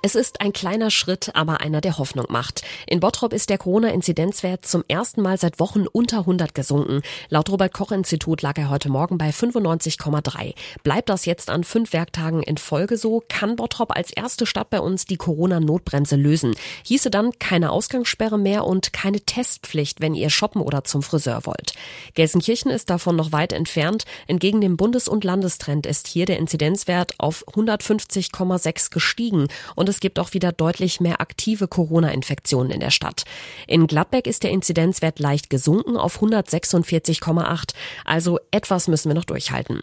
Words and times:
Es 0.00 0.14
ist 0.14 0.40
ein 0.40 0.52
kleiner 0.52 0.92
Schritt, 0.92 1.34
aber 1.34 1.60
einer, 1.60 1.80
der 1.80 1.98
Hoffnung 1.98 2.26
macht. 2.28 2.62
In 2.86 3.00
Bottrop 3.00 3.32
ist 3.32 3.50
der 3.50 3.58
Corona-Inzidenzwert 3.58 4.64
zum 4.64 4.84
ersten 4.86 5.22
Mal 5.22 5.38
seit 5.38 5.58
Wochen 5.58 5.88
unter 5.88 6.18
100 6.18 6.54
gesunken. 6.54 7.02
Laut 7.30 7.50
Robert-Koch-Institut 7.50 8.40
lag 8.42 8.56
er 8.58 8.70
heute 8.70 8.90
Morgen 8.90 9.18
bei 9.18 9.30
95,3. 9.30 10.54
Bleibt 10.84 11.08
das 11.08 11.24
jetzt 11.24 11.50
an 11.50 11.64
fünf 11.64 11.92
Werktagen 11.92 12.44
in 12.44 12.58
Folge 12.58 12.96
so, 12.96 13.24
kann 13.28 13.56
Bottrop 13.56 13.96
als 13.96 14.12
erste 14.12 14.46
Stadt 14.46 14.70
bei 14.70 14.78
uns 14.78 15.04
die 15.04 15.16
Corona-Notbremse 15.16 16.14
lösen. 16.14 16.54
Hieße 16.84 17.10
dann 17.10 17.36
keine 17.40 17.72
Ausgangssperre 17.72 18.38
mehr 18.38 18.66
und 18.66 18.92
keine 18.92 19.20
Testpflicht, 19.20 20.00
wenn 20.00 20.14
ihr 20.14 20.30
shoppen 20.30 20.62
oder 20.62 20.84
zum 20.84 21.02
Friseur 21.02 21.44
wollt. 21.44 21.74
Gelsenkirchen 22.14 22.70
ist 22.70 22.88
davon 22.88 23.16
noch 23.16 23.32
weit 23.32 23.52
entfernt. 23.52 24.04
Entgegen 24.28 24.60
dem 24.60 24.76
Bundes- 24.76 25.08
und 25.08 25.24
Landestrend 25.24 25.86
ist 25.86 26.06
hier 26.06 26.24
der 26.24 26.38
Inzidenzwert 26.38 27.14
auf 27.18 27.44
150,6 27.48 28.90
gestiegen 28.92 29.48
und 29.74 29.87
und 29.88 29.94
es 29.94 30.00
gibt 30.00 30.18
auch 30.18 30.34
wieder 30.34 30.52
deutlich 30.52 31.00
mehr 31.00 31.22
aktive 31.22 31.66
Corona-Infektionen 31.66 32.70
in 32.70 32.80
der 32.80 32.90
Stadt. 32.90 33.24
In 33.66 33.86
Gladbeck 33.86 34.26
ist 34.26 34.42
der 34.42 34.50
Inzidenzwert 34.50 35.18
leicht 35.18 35.48
gesunken 35.48 35.96
auf 35.96 36.20
146,8. 36.20 37.70
Also 38.04 38.38
etwas 38.50 38.86
müssen 38.86 39.08
wir 39.08 39.14
noch 39.14 39.24
durchhalten. 39.24 39.80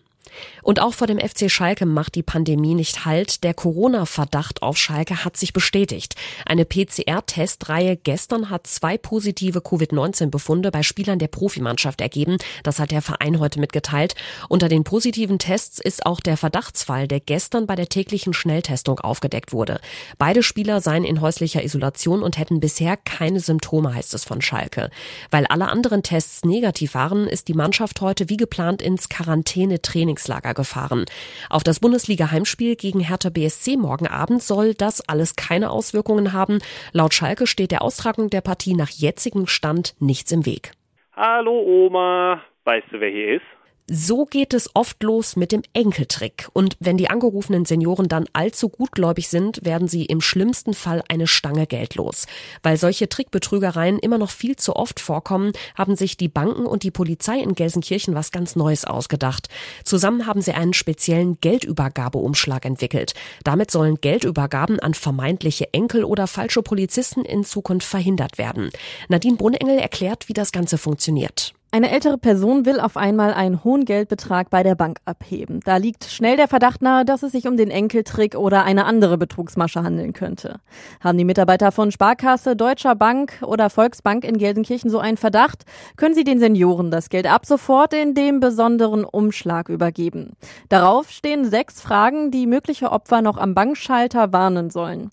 Und 0.64 0.82
auch 0.82 0.94
vor 0.94 1.08
dem 1.08 1.20
FC 1.20 1.50
Schalke 1.50 1.86
macht 1.86 2.16
die 2.16 2.24
Pandemie 2.24 2.74
nicht 2.74 3.06
Halt. 3.06 3.44
Der 3.44 3.54
Corona-Verdacht 3.54 4.62
auf 4.62 4.78
Schalke 4.78 5.24
hat 5.24 5.38
sich 5.38 5.54
bestätigt. 5.54 6.16
Eine 6.46 6.66
PCR-Testreihe 6.66 7.98
gestern 7.98 8.50
hat 8.50 8.68
zwei 8.68 8.98
positive 8.98 9.62
Covid-19-Befunde 9.62 10.72
bei 10.72 10.84
Spielern 10.84 11.20
der 11.20 11.28
Profimannschaft 11.28 12.02
ergeben. 12.02 12.38
Das 12.64 12.80
hat 12.80 12.92
der 12.92 13.02
Verein 13.02 13.40
heute 13.40 13.60
mitgeteilt. 13.60 14.16
Unter 14.50 14.70
den 14.70 14.84
positiven 14.84 15.40
Tests 15.40 15.80
ist 15.80 16.06
auch 16.06 16.20
der 16.20 16.38
Verdachtsfall, 16.38 17.08
der 17.08 17.20
gestern 17.20 17.68
bei 17.68 17.76
der 17.76 17.90
täglichen 17.90 18.34
Schnelltestung 18.34 19.00
aufgedeckt 19.00 19.54
wurde. 19.54 19.80
Beide 20.18 20.44
Spieler 20.44 20.82
seien 20.82 21.04
in 21.04 21.22
häuslicher 21.22 21.64
Isolation 21.64 22.24
und 22.24 22.38
hätten 22.38 22.60
bisher 22.60 22.98
keine 22.98 23.40
Symptome, 23.40 23.94
heißt 23.94 24.14
es 24.14 24.24
von 24.24 24.42
Schalke. 24.42 24.90
Weil 25.30 25.46
alle 25.48 25.68
anderen 25.68 26.04
Tests 26.04 26.44
negativ 26.44 26.94
waren, 26.96 27.28
ist 27.28 27.48
die 27.48 27.54
Mannschaft 27.54 28.02
heute 28.02 28.30
wie 28.30 28.38
geplant 28.38 28.82
ins 28.82 29.10
Quarantäne-Trainings 29.10 30.15
Trainingslager 30.16 30.54
gefahren. 30.54 31.06
Auf 31.50 31.64
das 31.64 31.80
Bundesliga-Heimspiel 31.80 32.76
gegen 32.76 33.00
Hertha 33.00 33.30
BSC 33.30 33.78
morgen 33.78 34.08
Abend 34.08 34.42
soll 34.42 34.74
das 34.74 35.08
alles 35.08 35.36
keine 35.36 35.70
Auswirkungen 35.70 36.34
haben. 36.34 36.60
Laut 36.94 37.14
Schalke 37.14 37.48
steht 37.48 37.72
der 37.72 37.82
Austragung 37.82 38.30
der 38.30 38.42
Partie 38.42 38.74
nach 38.74 38.90
jetzigem 38.90 39.48
Stand 39.48 39.96
nichts 40.00 40.32
im 40.32 40.46
Weg. 40.46 40.72
Hallo 41.14 41.62
Oma, 41.62 42.42
weißt 42.66 42.88
du, 42.92 43.00
wer 43.00 43.10
hier 43.10 43.36
ist? 43.36 43.55
So 43.88 44.26
geht 44.26 44.56
es 44.56 44.72
oft 44.74 45.04
los 45.04 45.36
mit 45.36 45.52
dem 45.52 45.62
Enkeltrick. 45.74 46.50
Und 46.54 46.76
wenn 46.80 46.98
die 46.98 47.12
angerufenen 47.12 47.66
Senioren 47.66 48.08
dann 48.08 48.26
allzu 48.34 48.70
gutgläubig 48.70 49.30
sind, 49.30 49.64
werden 49.64 49.88
sie 49.88 50.06
im 50.06 50.22
schlimmsten 50.22 50.74
Fall 50.74 51.04
eine 51.08 51.28
Stange 51.28 51.68
Geld 51.68 51.94
los. 51.94 52.26
Weil 52.64 52.78
solche 52.78 53.08
Trickbetrügereien 53.10 54.00
immer 54.00 54.18
noch 54.18 54.32
viel 54.32 54.56
zu 54.56 54.76
oft 54.76 55.00
vorkommen, 55.00 55.52
haben 55.76 55.96
sich 55.96 56.18
die 56.18 56.30
Banken 56.30 56.66
und 56.66 56.82
die 56.82 56.90
Polizei 56.90 57.38
in 57.38 57.54
Gelsenkirchen 57.54 58.16
was 58.16 58.32
ganz 58.32 58.56
Neues 58.56 58.86
ausgedacht. 58.86 59.50
Zusammen 59.84 60.26
haben 60.26 60.42
sie 60.42 60.54
einen 60.54 60.74
speziellen 60.74 61.40
Geldübergabeumschlag 61.40 62.66
entwickelt. 62.66 63.14
Damit 63.44 63.70
sollen 63.70 64.02
Geldübergaben 64.02 64.80
an 64.80 64.96
vermeintliche 64.96 65.72
Enkel 65.76 66.06
oder 66.06 66.26
falsche 66.26 66.64
Polizisten 66.64 67.24
in 67.24 67.44
Zukunft 67.44 67.88
verhindert 67.88 68.40
werden. 68.40 68.72
Nadine 69.10 69.38
Brunengel 69.38 69.78
erklärt, 69.78 70.28
wie 70.28 70.34
das 70.34 70.52
Ganze 70.52 70.80
funktioniert. 70.80 71.54
Eine 71.76 71.92
ältere 71.92 72.18
Person 72.18 72.66
will 72.66 72.80
auf 72.80 72.96
einmal 72.96 73.34
einen 73.34 73.66
hohen 73.66 73.84
Geldbetrag 73.84 74.50
bei 74.50 74.64
der 74.64 74.76
Bank 74.76 75.00
abheben. 75.04 75.60
Da 75.66 75.76
liegt 75.76 76.06
schnell 76.06 76.38
der 76.38 76.48
Verdacht 76.48 76.82
nahe, 76.82 77.04
dass 77.04 77.22
es 77.22 77.34
sich 77.34 77.50
um 77.50 77.58
den 77.58 77.70
Enkeltrick 77.70 78.36
oder 78.36 78.64
eine 78.64 78.86
andere 78.86 79.18
Betrugsmasche 79.18 79.84
handeln 79.84 80.14
könnte. 80.14 80.62
Haben 81.02 81.18
die 81.18 81.26
Mitarbeiter 81.26 81.74
von 81.74 81.92
Sparkasse, 81.92 82.56
Deutscher 82.56 82.96
Bank 82.96 83.42
oder 83.46 83.70
Volksbank 83.70 84.24
in 84.24 84.38
Gelsenkirchen 84.38 84.90
so 84.90 85.00
einen 85.00 85.18
Verdacht, 85.18 85.66
können 85.98 86.16
sie 86.16 86.24
den 86.24 86.40
Senioren 86.40 86.92
das 86.92 87.10
Geld 87.10 87.30
ab 87.30 87.46
sofort 87.46 87.94
in 87.94 88.14
dem 88.14 88.40
besonderen 88.40 89.04
Umschlag 89.04 89.68
übergeben. 89.68 90.38
Darauf 90.70 91.12
stehen 91.12 91.44
sechs 91.44 91.82
Fragen, 91.82 92.32
die 92.32 92.48
mögliche 92.48 92.90
Opfer 92.90 93.22
noch 93.22 93.36
am 93.36 93.54
Bankschalter 93.54 94.32
warnen 94.32 94.70
sollen. 94.70 95.12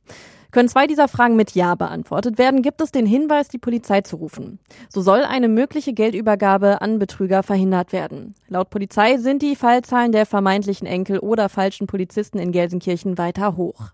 Können 0.52 0.68
zwei 0.68 0.86
dieser 0.86 1.08
Fragen 1.08 1.34
mit 1.34 1.52
Ja 1.52 1.74
beantwortet 1.74 2.36
werden, 2.36 2.60
gibt 2.60 2.82
es 2.82 2.92
den 2.92 3.06
Hinweis, 3.06 3.48
die 3.48 3.58
Polizei 3.58 4.02
zu 4.02 4.16
rufen. 4.16 4.58
So 4.90 5.00
soll 5.00 5.22
eine 5.24 5.48
mögliche 5.48 5.94
Geldübergabe 5.94 6.82
an 6.82 6.98
Betrüger 6.98 7.42
verhindert 7.42 7.92
werden. 7.92 8.34
Laut 8.48 8.68
Polizei 8.68 9.16
sind 9.16 9.40
die 9.40 9.56
Fallzahlen 9.56 10.12
der 10.12 10.26
vermeintlichen 10.26 10.86
Enkel 10.86 11.18
oder 11.20 11.48
falschen 11.48 11.86
Polizisten 11.86 12.38
in 12.38 12.52
Gelsenkirchen 12.52 13.16
weiter 13.16 13.56
hoch. 13.56 13.92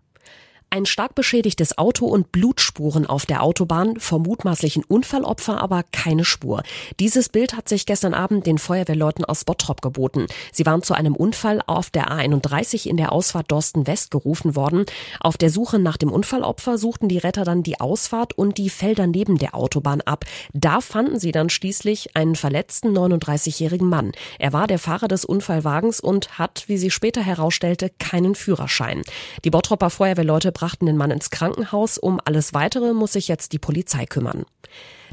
Ein 0.71 0.85
stark 0.85 1.15
beschädigtes 1.15 1.79
Auto 1.79 2.05
und 2.05 2.31
Blutspuren 2.31 3.07
auf 3.07 3.25
der 3.25 3.43
Autobahn, 3.43 3.99
vom 3.99 4.25
mutmaßlichen 4.25 4.85
Unfallopfer 4.85 5.63
aber 5.63 5.83
keine 5.93 6.27
Spur. 6.27 6.63
Dieses 7.01 7.31
Bild 7.31 7.57
hat 7.57 7.71
sich 7.71 7.87
gestern 7.87 8.13
Abend 8.13 8.47
den 8.47 8.59
Feuerwehrleuten 8.59 9.25
aus 9.25 9.45
Bottrop 9.45 9.81
geboten. 9.81 10.27
Sie 10.53 10.67
waren 10.67 10.83
zu 10.83 10.93
einem 10.93 11.17
Unfall 11.17 11.63
auf 11.67 11.89
der 11.89 12.11
A31 12.11 12.87
in 12.87 12.99
der 12.99 13.13
Ausfahrt 13.13 13.51
Dorsten 13.51 13.87
West 13.87 14.11
gerufen 14.11 14.57
worden. 14.57 14.85
Auf 15.21 15.39
der 15.39 15.49
Suche 15.49 15.79
nach 15.79 15.97
dem 15.97 16.13
Unfallopfer 16.13 16.77
suchten 16.77 17.09
die 17.09 17.17
Retter 17.17 17.45
dann 17.45 17.63
die 17.63 17.81
Ausfahrt 17.81 18.37
und 18.37 18.59
die 18.59 18.69
Felder 18.69 19.07
neben 19.07 19.39
der 19.39 19.55
Autobahn 19.55 20.03
ab. 20.03 20.27
Da 20.53 20.83
fanden 20.83 21.19
sie 21.19 21.33
dann 21.33 21.49
schließlich 21.49 22.15
einen 22.15 22.37
verletzten 22.37 22.95
39-jährigen 22.95 23.89
Mann. 23.89 24.13
Er 24.39 24.53
war 24.53 24.67
der 24.67 24.79
Fahrer 24.79 25.09
des 25.09 25.25
Unfallwagens 25.25 25.99
und 25.99 26.39
hat, 26.39 26.65
wie 26.67 26.77
sie 26.77 26.91
später 26.91 27.23
herausstellte, 27.23 27.91
keinen 27.99 28.35
Führerschein. 28.35 29.01
Die 29.47 29.51
Bottropper 29.51 29.89
Feuerwehrleute 29.89 30.58
brachten 30.59 30.87
den 30.87 30.97
Mann 30.97 31.13
ins 31.13 31.31
Krankenhaus. 31.31 31.99
Um 31.99 32.21
alles 32.25 32.53
weitere 32.53 32.93
muss 32.93 33.13
sich 33.13 33.29
jetzt 33.29 33.53
die 33.53 33.61
Polizei 33.61 34.07
kümmern. 34.07 34.45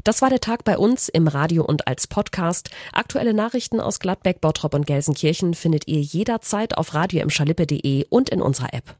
Das 0.02 0.20
war 0.20 0.28
der 0.28 0.40
Tag 0.40 0.64
bei 0.64 0.76
uns 0.76 1.08
im 1.08 1.28
Radio 1.28 1.64
und 1.64 1.86
als 1.86 2.08
Podcast. 2.08 2.70
Aktuelle 2.92 3.32
Nachrichten 3.32 3.80
aus 3.80 4.00
Gladbeck, 4.00 4.40
Bottrop 4.40 4.74
und 4.74 4.86
Gelsenkirchen 4.86 5.54
findet 5.54 5.86
ihr 5.86 6.00
jederzeit 6.00 6.76
auf 6.76 6.94
radio 6.94 7.24
und 8.10 8.28
in 8.28 8.42
unserer 8.42 8.74
App. 8.74 8.94